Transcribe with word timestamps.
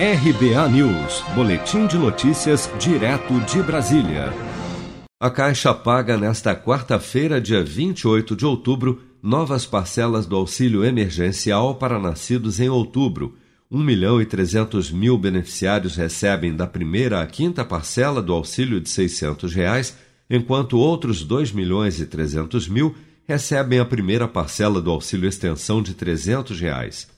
RBA 0.00 0.68
News, 0.68 1.24
Boletim 1.34 1.88
de 1.88 1.98
Notícias, 1.98 2.70
direto 2.78 3.34
de 3.40 3.60
Brasília. 3.60 4.32
A 5.18 5.28
Caixa 5.28 5.74
paga 5.74 6.16
nesta 6.16 6.54
quarta-feira, 6.54 7.40
dia 7.40 7.64
28 7.64 8.36
de 8.36 8.46
outubro, 8.46 9.02
novas 9.20 9.66
parcelas 9.66 10.24
do 10.24 10.36
auxílio 10.36 10.84
emergencial 10.84 11.74
para 11.74 11.98
nascidos 11.98 12.60
em 12.60 12.68
outubro. 12.68 13.36
1 13.68 13.82
milhão 13.82 14.22
e 14.22 14.24
300 14.24 14.92
mil 14.92 15.18
beneficiários 15.18 15.96
recebem 15.96 16.54
da 16.54 16.68
primeira 16.68 17.20
à 17.20 17.26
quinta 17.26 17.64
parcela 17.64 18.22
do 18.22 18.32
auxílio 18.32 18.80
de 18.80 18.88
600 18.88 19.52
reais, 19.52 19.96
enquanto 20.30 20.78
outros 20.78 21.24
2 21.24 21.50
milhões 21.50 21.98
e 21.98 22.06
300 22.06 22.68
mil 22.68 22.94
recebem 23.26 23.80
a 23.80 23.84
primeira 23.84 24.28
parcela 24.28 24.80
do 24.80 24.92
auxílio 24.92 25.28
extensão 25.28 25.82
de 25.82 25.92
300 25.92 26.60
reais. 26.60 27.17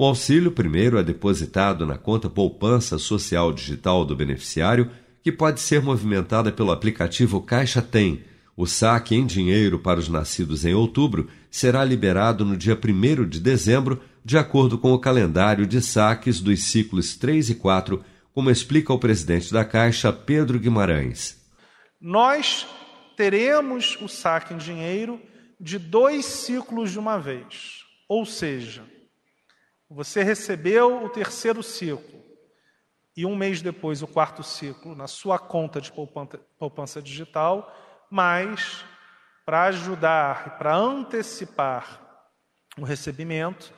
O 0.00 0.04
auxílio 0.04 0.52
primeiro 0.52 0.96
é 0.96 1.02
depositado 1.02 1.84
na 1.84 1.98
conta 1.98 2.30
poupança 2.30 2.98
social 2.98 3.52
digital 3.52 4.04
do 4.04 4.14
beneficiário, 4.14 4.92
que 5.24 5.32
pode 5.32 5.58
ser 5.58 5.82
movimentada 5.82 6.52
pelo 6.52 6.70
aplicativo 6.70 7.42
Caixa 7.42 7.82
Tem. 7.82 8.22
O 8.56 8.64
saque 8.64 9.16
em 9.16 9.26
dinheiro 9.26 9.76
para 9.76 9.98
os 9.98 10.08
nascidos 10.08 10.64
em 10.64 10.72
outubro 10.72 11.26
será 11.50 11.84
liberado 11.84 12.44
no 12.44 12.56
dia 12.56 12.78
1 12.78 13.28
de 13.28 13.40
dezembro, 13.40 14.00
de 14.24 14.38
acordo 14.38 14.78
com 14.78 14.92
o 14.92 15.00
calendário 15.00 15.66
de 15.66 15.82
saques 15.82 16.40
dos 16.40 16.62
ciclos 16.62 17.16
3 17.16 17.50
e 17.50 17.54
4, 17.56 18.00
como 18.32 18.52
explica 18.52 18.92
o 18.92 19.00
presidente 19.00 19.52
da 19.52 19.64
Caixa, 19.64 20.12
Pedro 20.12 20.60
Guimarães. 20.60 21.44
Nós 22.00 22.68
teremos 23.16 23.98
o 24.00 24.06
saque 24.06 24.54
em 24.54 24.58
dinheiro 24.58 25.20
de 25.60 25.76
dois 25.76 26.24
ciclos 26.24 26.92
de 26.92 27.00
uma 27.00 27.18
vez, 27.18 27.82
ou 28.08 28.24
seja, 28.24 28.84
você 29.90 30.22
recebeu 30.22 31.04
o 31.04 31.08
terceiro 31.08 31.62
ciclo 31.62 32.22
e 33.16 33.24
um 33.24 33.34
mês 33.34 33.62
depois 33.62 34.02
o 34.02 34.06
quarto 34.06 34.42
ciclo 34.42 34.94
na 34.94 35.06
sua 35.06 35.38
conta 35.38 35.80
de 35.80 35.92
poupança 36.58 37.02
digital, 37.02 37.74
mas 38.10 38.84
para 39.44 39.64
ajudar 39.64 40.46
e 40.46 40.50
para 40.58 40.76
antecipar 40.76 42.00
o 42.78 42.84
recebimento, 42.84 43.72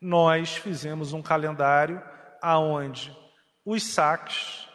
nós 0.00 0.56
fizemos 0.56 1.12
um 1.12 1.22
calendário 1.22 2.02
aonde 2.42 3.16
os 3.64 3.82
saques 3.82 4.68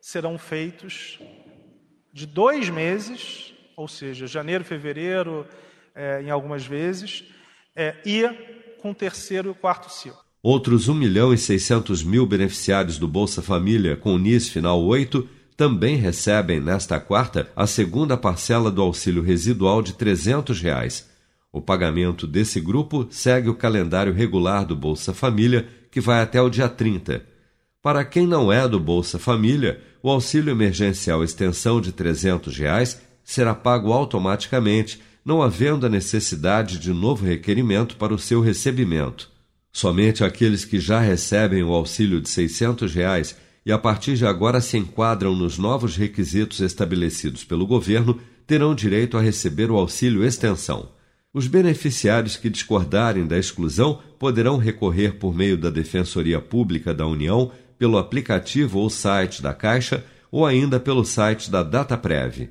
serão 0.00 0.36
feitos 0.36 1.18
de 2.12 2.26
dois 2.26 2.68
meses, 2.68 3.54
ou 3.76 3.88
seja, 3.88 4.26
janeiro, 4.26 4.64
fevereiro, 4.64 5.48
é, 5.94 6.20
em 6.20 6.30
algumas 6.30 6.66
vezes, 6.66 7.24
é, 7.74 7.96
e 8.04 8.22
com 8.84 8.90
o 8.90 8.94
terceiro 8.94 9.48
e 9.48 9.50
o 9.50 9.54
quarto 9.54 9.90
ciclo. 9.90 10.20
Outros 10.42 10.90
1 10.90 10.94
milhão 10.94 11.32
e 11.32 11.38
600 11.38 12.04
mil 12.04 12.26
beneficiários 12.26 12.98
do 12.98 13.08
Bolsa 13.08 13.40
Família 13.40 13.96
com 13.96 14.14
o 14.14 14.18
NIS 14.18 14.50
final 14.50 14.78
8 14.84 15.26
também 15.56 15.96
recebem 15.96 16.60
nesta 16.60 17.00
quarta 17.00 17.50
a 17.56 17.66
segunda 17.66 18.14
parcela 18.14 18.70
do 18.70 18.82
auxílio 18.82 19.22
residual 19.22 19.80
de 19.80 19.94
300 19.94 20.60
reais. 20.60 21.08
O 21.50 21.62
pagamento 21.62 22.26
desse 22.26 22.60
grupo 22.60 23.06
segue 23.08 23.48
o 23.48 23.54
calendário 23.54 24.12
regular 24.12 24.66
do 24.66 24.76
Bolsa 24.76 25.14
Família, 25.14 25.66
que 25.90 25.98
vai 25.98 26.20
até 26.20 26.42
o 26.42 26.50
dia 26.50 26.68
30. 26.68 27.24
Para 27.80 28.04
quem 28.04 28.26
não 28.26 28.52
é 28.52 28.68
do 28.68 28.78
Bolsa 28.78 29.18
Família, 29.18 29.80
o 30.02 30.10
auxílio 30.10 30.50
emergencial 30.50 31.24
extensão 31.24 31.80
de 31.80 31.90
300 31.90 32.54
reais 32.54 33.00
será 33.22 33.54
pago 33.54 33.94
automaticamente 33.94 35.00
não 35.24 35.40
havendo 35.40 35.86
a 35.86 35.88
necessidade 35.88 36.78
de 36.78 36.92
novo 36.92 37.24
requerimento 37.24 37.96
para 37.96 38.12
o 38.12 38.18
seu 38.18 38.40
recebimento. 38.40 39.30
Somente 39.72 40.22
aqueles 40.22 40.64
que 40.64 40.78
já 40.78 41.00
recebem 41.00 41.62
o 41.62 41.72
auxílio 41.72 42.20
de 42.20 42.28
600 42.28 42.94
reais 42.94 43.36
e 43.66 43.72
a 43.72 43.78
partir 43.78 44.16
de 44.16 44.26
agora 44.26 44.60
se 44.60 44.76
enquadram 44.76 45.34
nos 45.34 45.58
novos 45.58 45.96
requisitos 45.96 46.60
estabelecidos 46.60 47.44
pelo 47.44 47.66
governo 47.66 48.20
terão 48.46 48.74
direito 48.74 49.16
a 49.16 49.22
receber 49.22 49.70
o 49.70 49.76
auxílio 49.76 50.24
extensão. 50.24 50.90
Os 51.32 51.46
beneficiários 51.46 52.36
que 52.36 52.50
discordarem 52.50 53.26
da 53.26 53.38
exclusão 53.38 53.98
poderão 54.18 54.58
recorrer 54.58 55.14
por 55.14 55.34
meio 55.34 55.56
da 55.56 55.70
Defensoria 55.70 56.40
Pública 56.40 56.94
da 56.94 57.06
União, 57.06 57.50
pelo 57.76 57.98
aplicativo 57.98 58.78
ou 58.78 58.88
site 58.88 59.42
da 59.42 59.52
Caixa 59.52 60.04
ou 60.30 60.46
ainda 60.46 60.78
pelo 60.78 61.04
site 61.04 61.50
da 61.50 61.62
DataPrev. 61.62 62.50